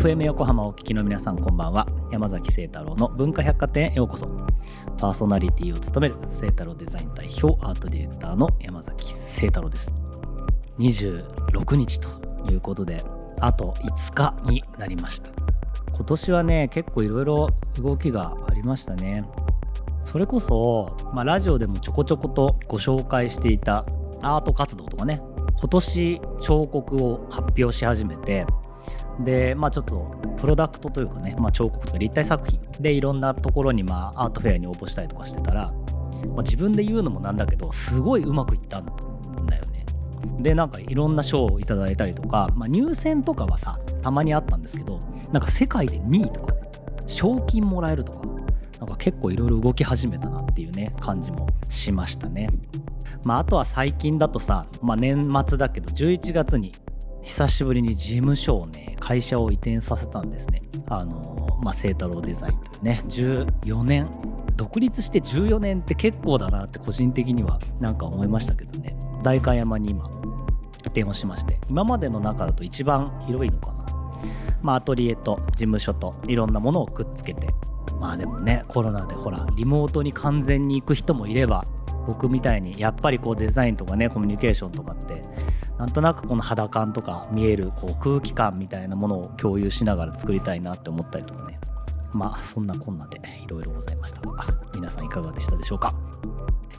[0.00, 1.86] FM 横浜お聞きの皆さんこんばんは。
[2.10, 4.28] 山崎聖太郎の文化百貨店へようこそ。
[4.96, 9.92] パーソナリティを務める聖太郎デザイン代表アートディレクターの山崎聖太郎です。
[10.78, 12.08] 26日と
[12.50, 13.04] いうことで
[13.40, 15.32] あと5日になりました。
[15.92, 19.26] 今年はね結構いろいろ動きがありましたね。
[20.06, 23.84] それこそ、まあ、ラジオでもちょこちょことご紹介していた
[24.22, 25.20] アート活動とかね
[25.58, 28.46] 今年彫刻を発表し始めて
[29.20, 35.70] でまあちょっとプロダクトというかね、まあ、彫刻とか立体作品でいろんなところにまあアートフェアに応募したりとかしてたら、
[36.28, 38.86] まあ、自分で言うのもなんだけどすごいうまくいったん
[39.46, 39.84] だよね。
[40.38, 44.98] でなんかいろんな賞をいただいたりとか、まあ、入選とかはさたまにあったんですけど
[45.32, 46.60] なんか世界で2位とかね
[47.06, 48.20] 賞金もらえるとか
[48.78, 52.48] なんか結構いろいろ動き始めたなっていうね感じもしましたね。
[53.22, 56.72] まあ、あとは最近だとさ、まあ、年末だけど11月に
[57.22, 60.62] 久しぶりに事務所をね会社を移転させたんですね。
[60.88, 64.10] あのまあ清太郎デザインというね14年
[64.56, 68.96] 独立して14年って結構だなって個人的にはなんか思いましたけどね。
[69.22, 73.86] 代官山に今移転をしまして今までの中だと一番広いのかな。
[74.62, 77.48] まあアトリエと事務所といろんなものをくっつけて
[78.00, 81.64] まあでもねコロナでほらリモートに完全に行く人もいれば
[82.06, 85.24] 僕みたいにやっぱりこうデザインとかねコミュニケーションとかって
[85.80, 91.58] なんとなくこの肌感とか見えるこう空気感みたいなものを共有しながら作りたいなって思ったりとかね。
[92.12, 95.94] まあそんなこんなでいろいろございましたが皆さんいかがでしたでしょうか、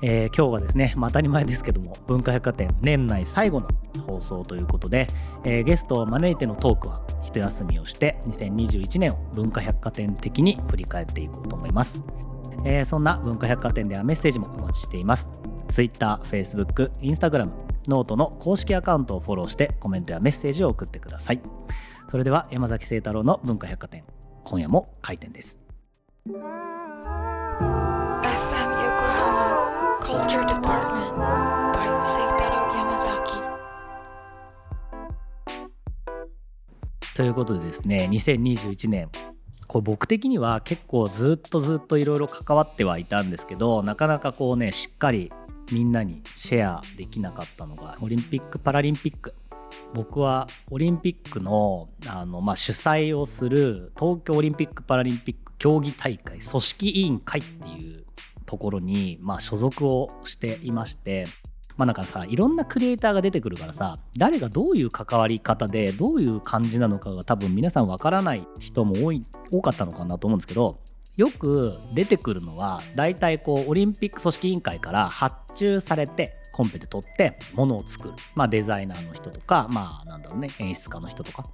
[0.01, 3.69] えー、今日はですね、まあ、当たり前ですけども文化百貨店年内最後の
[4.05, 5.07] 放送ということで、
[5.45, 12.03] えー、ゲストを招いてのトークは一休みをして2021年を文化百貨店的に振り返っていこうと思います。
[12.65, 15.31] えー、そんな文化百貨店ではメッセージもお待ちしています。
[15.69, 21.41] Twitter、Facebook、Instagram、 note の公式アカウントをフォローしてコメントやメッセージを送ってください。
[22.09, 24.03] それでは山崎清太郎の文化百貨店
[24.43, 25.59] 今夜も開店です。
[26.27, 26.35] FM
[28.83, 33.51] 横浜 Culture Department by 清太郎山崎
[37.15, 39.09] ということでですね2021年
[39.67, 45.31] こう僕的には結構ずっとずっといろいろ関わってはいたんですけどなかなかこうねしっかり
[45.71, 49.33] みんなにシェアできなかったのがオリンピック・パラリンピック。
[49.93, 58.05] 僕はオリンピックのあの、まあ、主催をする東京オリンピック・パラリンピック競技大会組織委員会っていう
[58.45, 61.27] ところに、まあ、所属をしていまして
[61.77, 70.79] まあなんかさいろんなクリエイターが出てくるからさ誰がどういう関わり方でどういう感じなのかが多分皆さんわからない人も多い多かったのかなと思うんですけど
[71.17, 81.45] よく出てくるのは大体こうオリンピック組織委員会から発注されてコンペで取ってものを作る、まあ、デザイナーの人とかまあなんだろうね演出家の人とか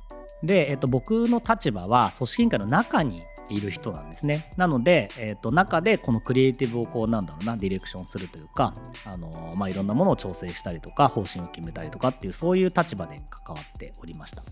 [0.43, 4.51] で、えっと、僕の立場は組織委員会の中にいる人なんですね。
[4.57, 8.73] なので、えーと、中でこのクリエイティブをこうなんだろうなディレクションするというか、
[9.05, 14.43] あのまあ、いろんなものを調整したりとか方針を決めたりとかっていうそういう立場で関わっておりました。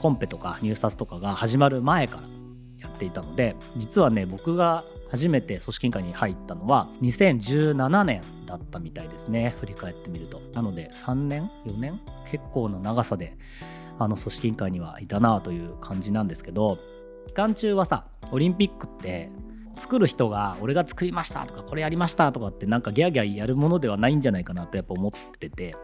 [0.00, 2.22] コンペとか入札とかが始まる前から
[2.78, 9.54] やっていたので実はね僕が初めて組織委員会に入ったのは2017年だったみたいですね。
[9.60, 10.40] 振り返ってみると。
[10.54, 12.00] なので3年？4年？
[12.30, 13.36] 結構な長さで
[13.98, 16.78] あの組織委員会にはいたなという感じなんですけど
[17.26, 19.30] 期間中はさオリンピックって
[19.74, 25.76] 作る人が俺が作りましたとかこれやりましたとかってなんかギャーギャーやるものではないんじゃないかなとやっぱ思ってて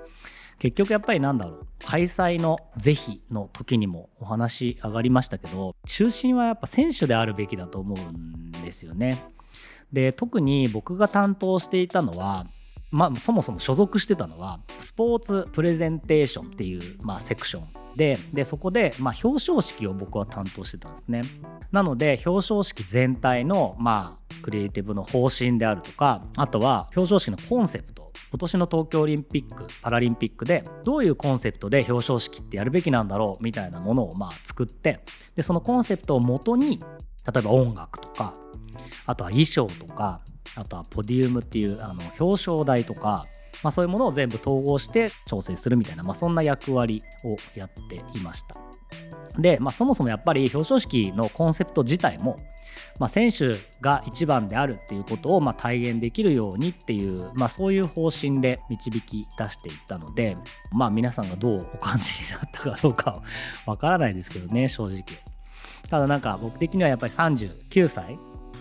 [0.59, 9.25] 結局やっぱりなんだろう開催の是非の時にもお話上がりましたけど中心はやっぱ選手であるべきだと思うんですよね。
[9.93, 12.45] で特に僕が担当していたのは
[12.91, 17.63] まあ、そもそも所属してたのはスポーツプレゼンテーションっていう、まあ、セクション
[17.97, 21.23] ででそこで、まあ、表彰式を僕は担当してたんですね
[21.71, 35.01] なので表彰式全体の、まあ、クリエイティブの方針であるとかあとは表彰式のコンセプト今年の東京オリンピック・パラリンピックでどういうコンセプトで表彰式ってやるべきなんだろうみたいなものをまあ作って
[35.35, 38.35] でそのコンセプトをもとに例えば音楽とか
[39.07, 40.21] あとは衣装とか
[40.55, 43.27] あとはポディウムっていうあの表彰台とか、
[43.63, 48.57] まあ、そういうものを全部統合して調整するみたいな、まあ、そんな役割をやっていました。
[49.39, 52.37] で、まあ、そもそもやっぱり表彰式のコンセプト自体も、
[52.99, 60.37] まあ、選手が一番であるっていうことをま体現できるようにっていう、まあ、そういう方針で導き出していったので、
[60.73, 63.23] まあ、皆さんがどうお感じになったかどうか
[63.67, 65.05] わからないですけどね正直。
[65.89, 68.19] ただなんか僕的にはやっぱり39歳、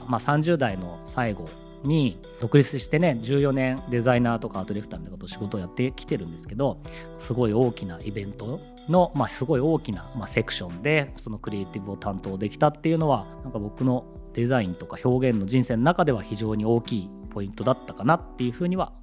[0.08, 1.46] まあ、30代の最後
[1.84, 6.82] に独立してね14年デザイナーとかアートディレクターみたいなこと仕事をやってきてるんですけど
[7.18, 14.06] すごい大きなイベントの、まあ、すごい大きな、まあ、セクションでそのクリエイティブを担当できたっていうのはなんか僕の
[14.38, 18.94] デザインとか表現の人生の中では非常に大きいポイントだったかなっていうふうには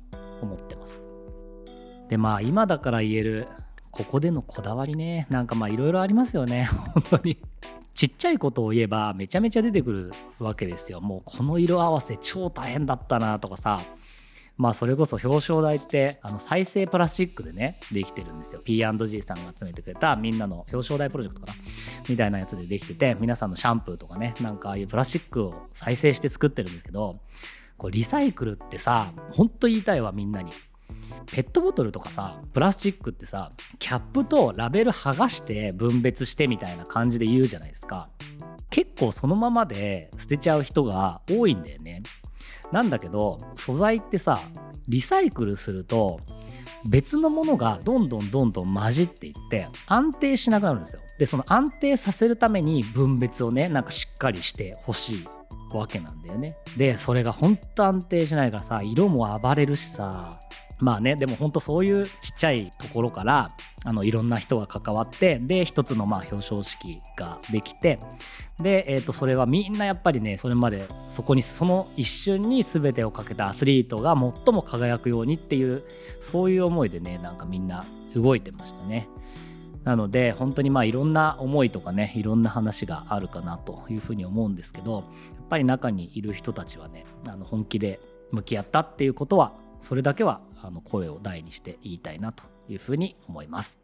[0.40, 1.00] 思ってます。
[2.08, 3.48] でまあ今だから言える
[3.90, 5.26] ここでのこだわりね。
[5.31, 6.69] なんかまあいろいろありますよね。
[6.94, 7.36] 本当に。
[7.94, 11.00] ちっちゃいことを言えばめちゃめちゃ出てくるわけですよ。
[11.00, 13.81] もうこの色合わせ超大変だったなとかさ。
[14.56, 18.60] まあそれこそ表彰台ってあの再生プラスチックでねできてるんですよ。
[18.64, 21.58] P&G さんが集めてくれたみんなの表彰台プロジェクトかな？
[22.08, 27.16] みたいなやつでできてて皆さんのシャンプーとかねなんかああいうプラスチックを再生して作ってるんですけど
[27.78, 30.52] これリサイクルってさほんと言いたいわみんなに。
[31.32, 38.08] ペットボトルとかさプラスチックってさキャップとラベル剥がして分別してみたいな感じで言うじゃないですか。
[38.70, 42.02] 結構そのままで捨てちゃう人が多いんだよね。
[42.74, 44.40] なんだけど素材ってさ
[44.88, 46.18] リサイクルすると
[46.86, 51.02] 別のものがどんどんどんどん混じっていって安定しなくなるんですよ。
[51.16, 55.28] でその安定させるために分別をねなんかしっかりしてほしい
[55.72, 56.56] わけなんだよね。
[56.76, 60.40] でそれがほんと安定しないからさ色も暴れるしさ
[60.84, 63.50] まあねでも本当そういうちっちゃいところから
[63.86, 67.98] あのいろんな人が関わってで一つのまあ表彰式ができて
[68.60, 75.84] で、えー、とそれはみんなやっぱりねそれまでそこにその一瞬に全てをかけたアスリートが最も輝くようにっていう
[76.20, 79.08] そういう思いでねなんかみんな動いてましたね。
[79.84, 85.02] なので本当にまあいろんな思いとかねいろんな話があるかなというふうに思うんですけどやっ
[85.48, 88.00] ぱり中にいる人たちはねあの本気で
[88.32, 89.52] 向き合ったっていうことは
[89.84, 93.82] それだけはあの声を大にして言いたいなというふうに思います。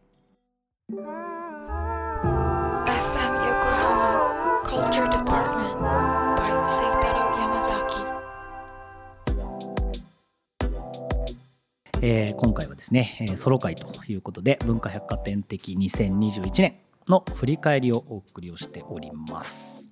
[12.02, 16.76] えー、今回はですね、えー、ソロ会ということで文化百貨店的2021年
[17.10, 19.90] の振り返りをお送りをしております。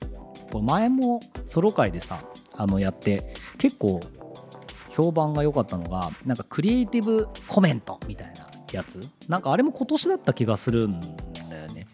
[0.62, 2.24] 前もソロ会でさ
[2.56, 4.00] あのやって結構
[4.98, 9.00] 評判が良かったのがなんかクリエイティブコメントみたいなやつ。
[9.28, 11.06] なんかあれも今年だった気がするんだ
[11.56, 11.86] よね。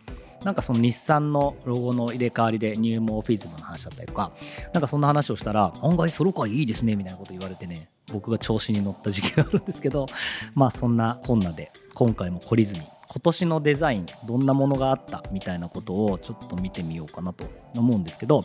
[0.43, 4.33] なんかその日産のロゴの入れ替わりでニューモーフィズムの話だったりとか
[4.73, 7.91] なんかそんな話をしたら案外ソロ会いいですねみたいなこと言われてね。
[8.11, 10.07] 僕が調子に乗った時期があるんですけど
[10.55, 17.45] まあそんなこんなで今回も懲りずに今年のデザインどんなものがあったみたいなことをちょっと見てみようかなと
[17.77, 18.43] 思うんですけど、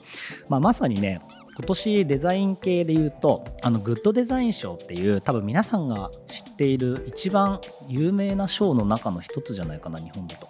[0.50, 1.22] まあ、まさにね
[1.56, 10.48] 今年デザイン系で言うとあのグッドデザイン賞っていう多分皆さんが知っている一番有名な賞の中の一つじゃないかな日本だと。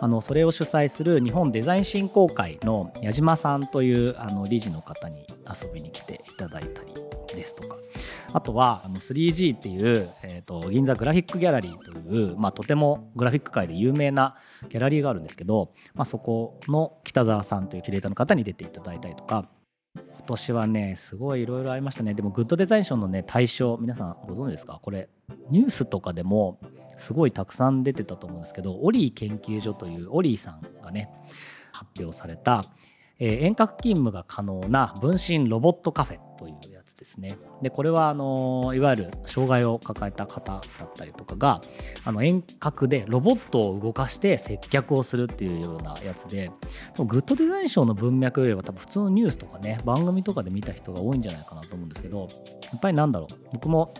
[0.00, 6.92] あのそれを主催する日本デザイン振興会の矢島さんというあの理事の方に遊びに来ていただいたり
[7.34, 7.76] ですとか
[8.34, 14.36] あとはあの 3G っていう、えーと、銀座グラフィックギャラリーという、まあ、とてもグラフィック界で有名な
[14.68, 19.48] ギャラリーがあるんですけど、まあ、そこの北澤さんというキュレーターの方に出ていただいたりとか
[19.94, 22.12] 今年はねすごいいろいろありましたね。
[22.12, 24.78] でもグッドデザイン賞のね対象皆さんご存知ですか？
[24.82, 25.08] これ
[25.50, 26.60] ニュースとかでも
[26.98, 31.10] すごいたくさん出てたと思うんですけどオリー研究所というオリーさんがね
[31.72, 32.62] 発表された、
[33.18, 36.77] えー、遠隔勤務が可能な分身ロボットカフェというやつ。
[36.98, 37.38] ですね。
[37.62, 41.60] でこれはあのいわゆる障害を抱えた方だったりとかが
[42.04, 46.50] あの遠隔でロボットを動かして接客をするっていうようなやつで
[46.98, 52.26] グッドデザイン賞の文脈よりは多分普通のニュースとかね番組とかで見た人が多いんじゃないかなと思うんですけどや
[52.76, 53.94] っぱりなんだろう僕も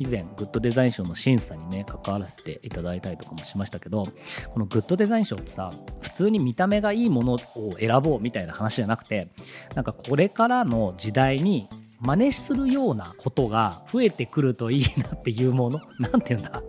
[0.00, 4.06] 以前グッドデザイン賞の審査にね関わらせていただいたりとかもしましたけど
[4.52, 5.70] このグッドデザイン賞ってさ
[6.00, 7.38] 普通に見た目がいいものを
[7.78, 9.28] 選ぼうみたいな話じゃなくて
[9.74, 11.68] なんかこれからの時代に
[12.00, 15.80] 真似するようなことが増えてくるといいなっていうもの。
[16.00, 16.62] 何て言うんだ。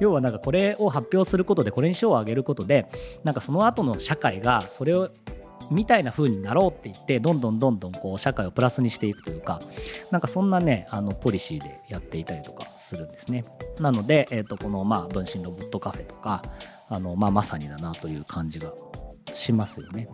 [0.00, 2.90] 要はなんかこれを発表することでこれに賞をあげることで
[3.24, 5.08] なんかその後の社会がそれを
[5.70, 9.60] みたいな風になろうって言ってどんどんどんどんこう社会をプラスにしていくというか
[10.10, 13.44] なんかそんなねあのポリシーでやっていたりとかするんですね。
[13.80, 16.42] なので、えー、とこのまあ分身ロボットカフェとか
[16.88, 18.72] あの、まあ、まさにだなという感じが
[19.32, 20.08] しますよね。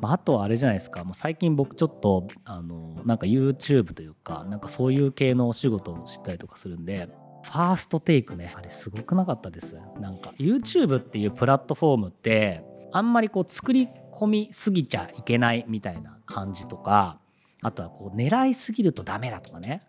[0.00, 1.04] まあ、あとはあれじゃないですか。
[1.04, 7.08] もう最近僕ちょっとあのなんか YouTube というかなんかそういう系のお仕事をしたりとかするんで
[7.42, 9.76] ファーストテイクねあれすごくなかったです。
[10.00, 17.18] なんか YouTube っていうプラットフォームってあんまりこう作り込みすぎちゃいけないみたいな感じとか
[17.62, 19.80] あとはこう狙いすぎるとダメだとかね。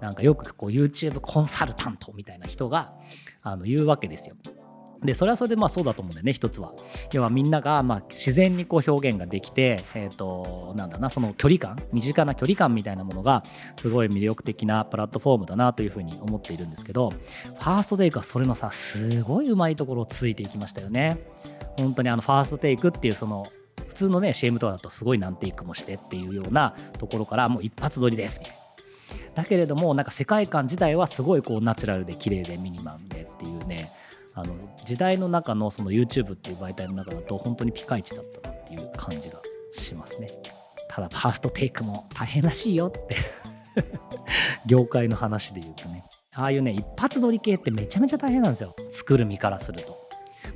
[0.00, 2.92] なんかよくこう YouTube コンサルタントみたいな人が
[3.42, 4.36] あの言うわけですよ。
[5.06, 6.72] でそれはそれでまあそうだと思うんだよね一つは。
[7.12, 13.42] 要はみんながまあ自然にこう表現ができて、えー、となんだなその距離感身近な距離感みたいなものが
[13.78, 21.18] すごい魅力的なプラットフォームだなというふうに思っているんですけどファーストテイクはそれのさすごいうまいところをついていきましたよね。
[21.78, 23.46] 本当にあのファーストテイクっていうその
[23.88, 28.66] 普通のね CM とかだとすごい何テイクもしてっていうようなところからもう一発撮りですみたいな。
[29.34, 33.55] だけれどもなんか世界観自体はすごいこうナチュラルで綺麗でミニマムでっていう
[34.36, 39.40] あの時代の中のその YouTube っていう媒体の中だと本当にピカイチだったなっていう感じが
[39.72, 40.28] しますね。
[40.90, 43.16] ただファーストテイクも大変らしいよって。
[44.66, 46.04] 業界の話で言うとね。
[46.34, 48.76] ああいうね一発撮り系ってめちゃめちゃ大変なんですよ。
[48.90, 49.92] 作る身からすると。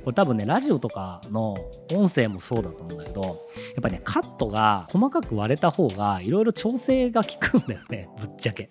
[0.03, 1.57] これ多分ねラジオとかの
[1.91, 3.35] 音声もそうだと思うんだけどやっ
[3.81, 8.09] ぱりねカットが細かく割れた方がいろいろ調整が効くんだよね。
[8.19, 8.69] ぶっちゃけ。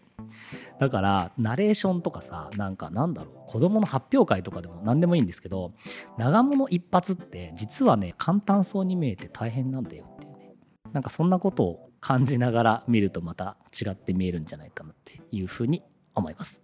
[0.80, 5.74] だからナレーションとかさなんかなんだろう子供の発表会とかでも何でもいいんですけど
[6.16, 10.54] 長物一発って実はね簡単そうに見えて大変なんだよっていうね
[10.94, 15.82] なんかそんなことを感じながら見るとまた違って見えるんじゃないかなっていうふうに
[16.14, 16.62] 思います。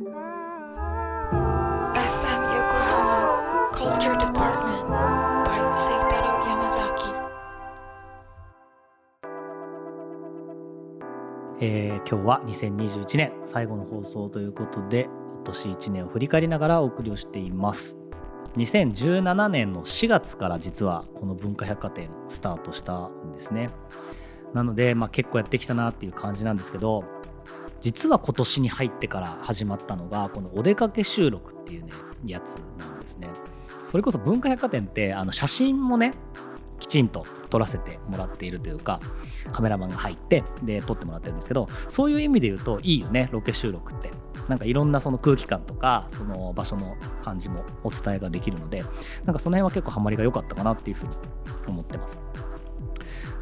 [0.00, 0.18] FM 横
[2.74, 5.27] 浜 Culture Department
[11.60, 17.98] えー、今日は2021年最後の放送ということで今年1年を振り返りながらお送りをしています。
[18.56, 23.70] 2017年の4月から実はこの文化百貨店スタートしたんですね。
[24.54, 27.04] なので、まあ、結構やってきたなっていう感じなんですけど
[27.80, 31.92] 実は今年に入ってから始まったのがこのお出かけ収録っていうね
[32.24, 33.28] やつなんですね。
[33.84, 36.12] それこそ文化百貨店ってあの写真もね
[36.88, 39.00] ちんと撮らせてもらっているというか
[39.52, 44.10] カメラマンが入ってで撮ってもらってるんですけどそういう意味で言うといいよねロケ収録って。
[44.48, 48.82] なんかいろんなその空気感とかその場所の感じもお伝えができるので
[49.26, 51.12] なんかその辺は結構ハマりが良かったかなっていうふうに
[51.66, 52.18] 思ってます。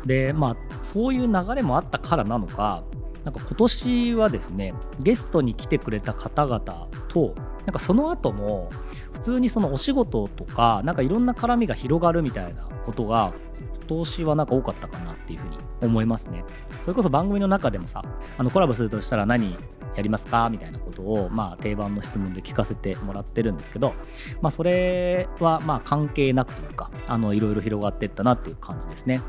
[0.04, 2.84] でまあそういう流れもあったからなのか
[3.24, 6.60] なんか今年はですねゲストに来てくれた方々
[7.08, 7.34] と
[7.66, 8.70] なんかその後も
[9.16, 13.32] 普通にそのお仕事とかなんかいろんな絡みが広がるみたいなことが
[13.78, 16.44] 今年はなんか多かったかなっていうふうに思いますね。
[16.82, 18.04] それこそ番組の中でもさ
[18.36, 19.56] あのコラボするとしたら何
[19.96, 20.48] やりますか？
[20.50, 23.94] みたいなことを、まあ、定番の質問で聞かせてもらってるんですけど、
[24.40, 29.20] まあ、それはまあ関係なくというかあのいろいろ広がっていったなっていう感じですね。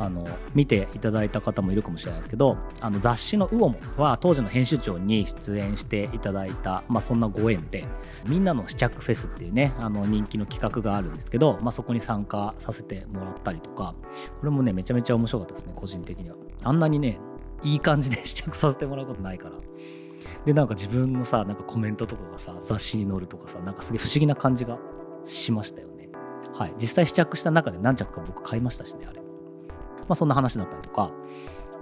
[0.00, 7.88] あの見ていただいた方もいるかもしれないですけどあの雑誌の「ウオモ」は当時の編集長に出演していただいた、まあ、そんなご縁で
[8.26, 13.94] みんなの試着フェスっていうねあの人気の企画があるんですけど、まあ、そこに参加させてもらったりとか
[14.40, 16.36] これもねめちゃめちゃ面白かったですね個人的には。
[16.64, 17.18] あんなにね
[17.62, 19.54] いい感じで試着させてもらうことないから。
[20.48, 24.78] でなんか自分のさなんかコメントとかがさ雑誌に載るとかさなんかすげえ不思議な感じが
[25.26, 26.08] しましたよね。
[26.54, 26.74] はい。
[26.78, 29.20] 実際試着した中で何着か僕買いましたしねあれ。
[29.20, 31.12] まあ、そんな話だったりとか。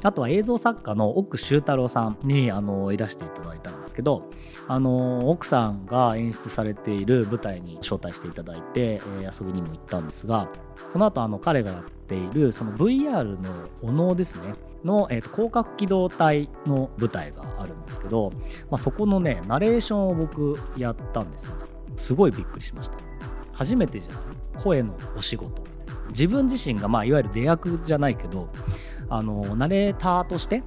[0.03, 4.29] あとは映像作家の奥修太郎さんにあのいらしていただいたんですけど
[4.69, 10.49] あの奥さんが演出されている舞台に招待していただいて、えー、遊びにも行ったんですが
[10.88, 13.50] その後あの彼がやっているその VR の
[13.83, 14.53] お能ですね
[14.85, 18.33] の、えーと、広角機動隊の舞台があるんですけど、
[18.71, 21.65] まあ、そこのねナレーションを僕やったんですよね。
[21.97, 22.99] すごいびっくりしました。
[23.55, 24.23] 初めてじゃない？
[24.62, 26.03] 声のお仕事みたいな。
[26.09, 28.49] 自分自身が、まあ、いわゆる出役じゃないけど
[29.09, 30.63] あのナレーターとして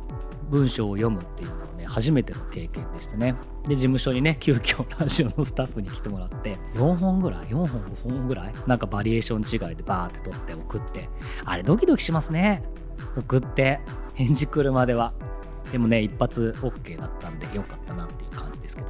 [0.49, 3.35] 文章を読むっていうのはね初めての経験でしてね。
[3.67, 11.09] で事務所にね急遽ラジオのスタッフに来てもらって4本ぐらい4本5本ぐらいなんかバリエーション違いでバーって撮って送って
[11.45, 12.63] あれドキドキしますね。
[13.17, 13.79] 送って
[14.15, 15.13] 返事来るまでは。
[15.71, 18.89] でもね一発 OK だったんでよかったなっていう感じですけど。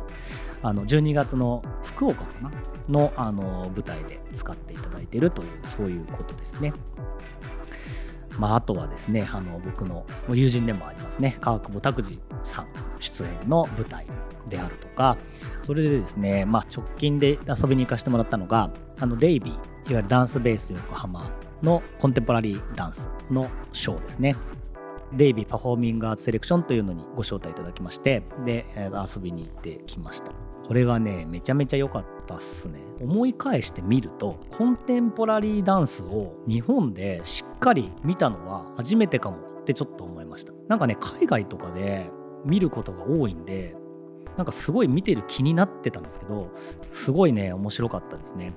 [0.61, 2.51] あの12月の福岡かな？
[2.89, 6.73] のあの舞台で使っていただいているというそういうことですね。
[8.39, 11.37] まあ、あとはですねあの僕の友人でもありますね。
[11.41, 12.67] 川久保拓司さん
[12.99, 14.07] 出演の舞台
[14.47, 15.17] であるとか
[15.61, 21.29] それでですね、まあ、直近で遊びに行かせてもらったのがあのデイビーいわゆるダンスベース横浜
[21.61, 24.35] のコンテンポラリーダンスのショーですね。
[25.11, 30.31] デイビーパフォーミングアーツセレクションというのにご招待いただきましてで遊びに行ってきました。
[30.67, 32.79] これがねめちゃめちゃ良かったっすね。
[33.01, 40.53] 思い返してみるとコンテンポラリーダンスを日本でしっかり見たのは初めてかもってちょっと思いました。
[40.67, 42.11] なんかね海外とかで
[42.45, 43.75] 見ることが多いんで
[44.37, 46.51] なんかすごい見てる気になってたんですけど
[46.91, 48.53] すごいね面白かったですね。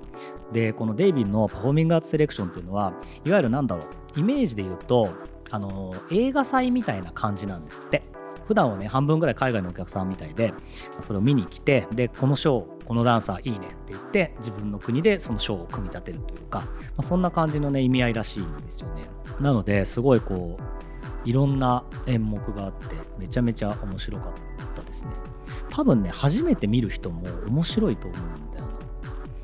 [0.53, 2.93] でこのデイビーのパフォーミングアーツセレクションっていうのは
[3.25, 3.85] いわゆるなんだろ
[4.17, 5.09] うイメージで言うと
[5.51, 8.03] あの映画祭みたいな感じなんですって。
[8.45, 10.53] 普段はね半分ぐらい海外のお客さんみたいで
[10.99, 16.67] それを見に来てでこのショーこのダンサーいいねって言って自分の国でその賞を組み立てるというか、ま
[16.99, 19.09] あ、そんな感じのね意味合いらしいんですよね。
[19.41, 24.33] なのですごいこういろんな演目があってめちゃめちゃ面白かっ
[24.75, 25.13] たですね。
[25.71, 28.73] 多分ね初めて見る人も面白いと思うんだよな。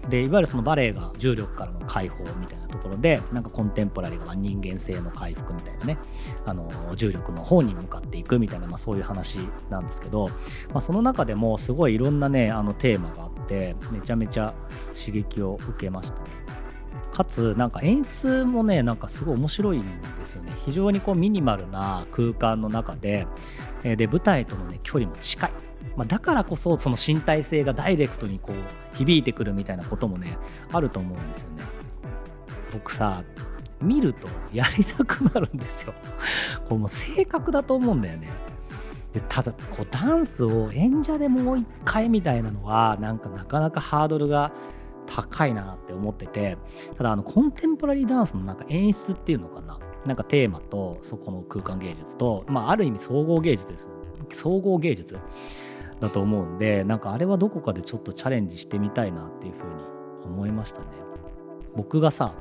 [0.09, 5.99] でいわゆるそのバレエが重力からの解放みたいなところでなんかコンテンポラリーが人間性の回復みたいなね
[6.47, 9.39] あの重力の方に向かっていくみたいな、まあ、そういう話
[9.71, 10.29] なんですけど、
[10.73, 14.55] まあ、その中でもすごいいろんなねあのテーマがあってめちゃめちゃ
[14.95, 16.31] 刺激を受けましたね。
[17.13, 23.27] かつなんか演出もねなんかすごい面白いんですよね非常にこうミニマルな空間の中で
[23.83, 25.51] で舞台とのね距離も近い
[25.97, 30.39] まあ、だからこそその身体性がダイレクトにこう響いてくるみたいなこともね
[30.73, 31.65] あると思うんですよね。
[32.73, 33.25] 僕さ
[33.81, 35.95] 見るとやりたくなるんですよ。
[36.65, 38.31] これもう性格だと思うんだよね。
[39.13, 44.53] でただこうダンスを演者でもう一回みたいなのはなんかなかなかハードルが
[45.07, 46.59] 高いなって思ってて
[46.97, 53.91] ただあのコンテンポラリーダンスのなんか演出っていうのかななんかテーマとそこの空間芸術と、まあ、ある意味総合芸術です
[54.31, 55.19] 総合芸術
[56.01, 59.75] だと思うんでなんかあれはどこかでちょっとチャレンジしてみたいなっていうふうに
[60.25, 60.87] 思いましたね。
[61.75, 62.35] 僕がさ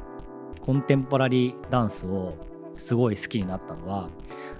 [0.61, 2.35] コンテンポラリーダンスを
[2.77, 4.09] すごい好きになったのは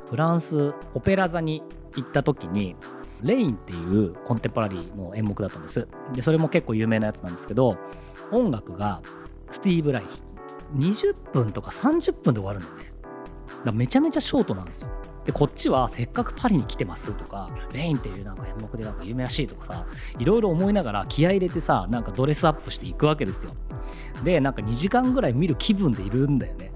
[0.09, 1.63] フランスオペラ座に
[1.95, 2.75] 行った時に
[3.23, 5.87] レインっていうコンテンポラリーの演目だったんです。
[6.13, 7.77] でそれも結構有名なやつなんですけど
[8.31, 9.01] 音楽が
[9.51, 10.23] スティーブ・ライヒ。
[10.75, 12.93] 20分とか30分で終わるんだよね。
[13.65, 14.89] だめちゃめちゃショートなんですよ。
[15.27, 19.85] でこっちはせっかくパリに来てますとかレインっていうなんか演目でなんか有名らしいとかさ
[20.17, 23.51] いろいろ思いながら気合入れてさなんかドレスアップしていくわけですよ。
[24.23, 26.71] でなんか2時間ぐらい見る気分でいるんだよね。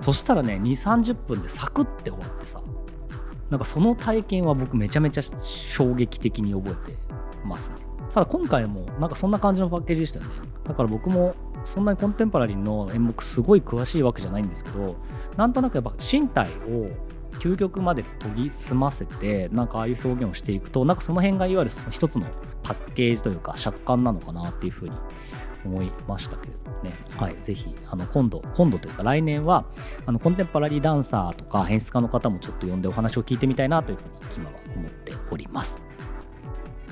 [0.00, 2.62] そしたらね2 3 0分でサクッて終わってさ
[3.50, 6.96] なんかその体験は僕めちゃめちゃ衝撃的に覚えて
[7.44, 7.76] ますね。
[8.08, 10.36] ただ今回もなんかそんな感じのパッケージでしたよね。
[10.64, 11.34] だから僕も
[11.66, 14.96] そんなにコンテンポラリーの演目すごい詳しいわけじゃないんですけど
[15.36, 16.88] なんとなくやっぱ身体を
[17.40, 22.26] 究極まで研ぎ澄ませてなんかああいう表現をしていくとなんかその辺がいわゆるその一つの
[22.62, 24.94] パッケージというか借款なのかなっていうふうに
[25.64, 29.64] 思いましたけれどもね、はい、ぜひあの今度今度というか来年は
[30.06, 35.89] あのコンテンポラリーダンサーとか演出家の方もちょっと呼んでお話を聞いてみたいなというふうに今は思っております。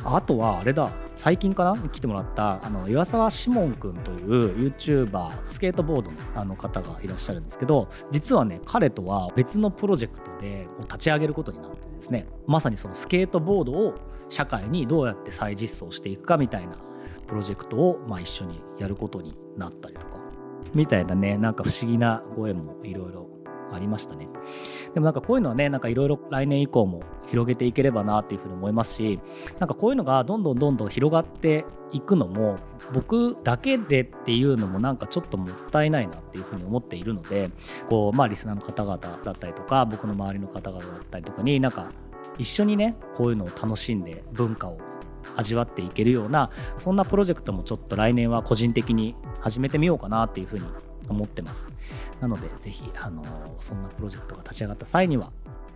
[0.05, 13.95] あとはあれだ最近かな来てもらったあの岩沢志門くんという YouTuber スケートボードのあの方がいらっしゃるんですけど実はね彼とは別のプロジェクトで立ち上げることになってですねまさにそのスケートボードを
[14.29, 16.79] 社会にどうやって再実装していくかみたいな
[17.27, 20.19] プロジェクトをまあ一緒にやることになったりとか。
[20.75, 23.28] みたいなねなんか不思議なご縁もいろいろ
[23.73, 24.29] ありましたね。
[24.95, 29.21] でもなんかこういうのはねなんかいろいろ来年以降も広げていければなっていうふうに思いますし
[29.59, 32.57] なんかこういうのがどんどんどんどん広がっていくのも
[32.93, 37.51] 僕だけでっていうのもなんかちょっともったいないなっていうふうに思っているので
[37.89, 41.89] こうまあリスナーの方々だったりとか僕の周りの方々だったりとかになんか
[42.39, 44.79] 一緒にねこういうのを楽しんで文化を
[45.37, 50.67] 味わっていけるようなそんなプロジェクトもちょっと来年は個人的に始めてみようかなっていうふうに
[51.09, 51.69] 思ってます。
[52.21, 53.25] なので、ぜひ、あの
[53.61, 55.33] そんなプロジェクトが立ち上がった際には、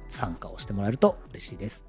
[0.09, 1.87] 参加をしてもらえると嬉しいです。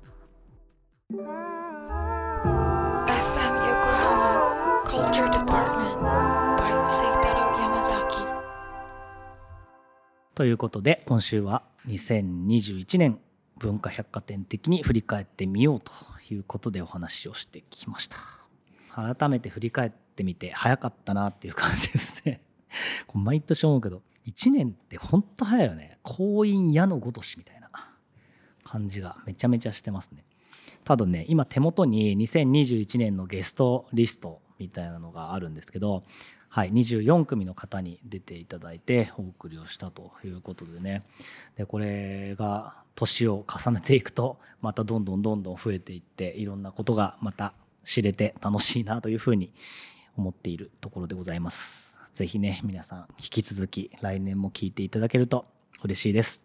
[10.35, 13.19] ということで今週は2021年
[13.59, 15.91] 文化百貨店的に振り返ってみようと
[16.33, 18.17] いうことでお話をしてきました
[18.95, 22.41] 改めて振り返ってみて早かったなっていう感じですね
[23.13, 25.99] 毎年思うけど1年ってほんと早いよね。
[26.03, 27.69] 婚姻矢のごとしみたいな
[28.63, 30.23] 感じがめちゃめちゃしてますね。
[30.83, 36.03] ただね今手元に2021年のゲストリストみたいなのがあるんですけど
[36.53, 41.03] はい、24組の方に出ていただいてお送りをしたということでね。
[41.55, 49.51] でこれが年を重ねていくとまたどんどんどんどん増えていっていろんなことがまた知れて楽しいなというふうに
[50.15, 51.82] 思っているところでございます。
[52.13, 55.45] ぜひね、皆さん引き続き来年も聞いていただけると
[55.83, 56.43] 嬉しいです。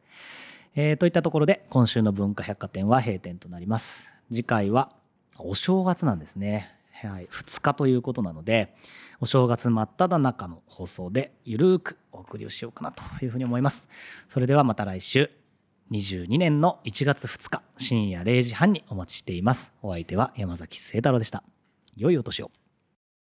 [0.75, 4.09] えー、といったところで今週の文化百貨店は閉店となります。
[4.31, 4.93] 次回は
[5.39, 6.71] お正月なんですね。
[7.07, 8.75] はい、2日ということなので、
[9.21, 13.91] お正月真っ只中の放送でゆるーくお送りをしようかなというふうに思います。
[14.29, 15.31] それではまた来週、
[15.91, 19.73] 22年の1月2日深夜0時半にお待ちしています。
[19.83, 21.45] お相手は山崎聖太郎でした。
[21.97, 22.51] 良いお年を。